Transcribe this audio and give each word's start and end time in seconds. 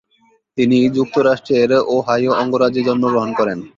তিনি 0.57 0.77
যুক্তরাষ্ট্রের 0.97 1.71
ওহাইও 1.95 2.31
অঙ্গরাজ্যে 2.41 2.81
জন্মগ্রহণ 2.87 3.29
করেন। 3.39 3.59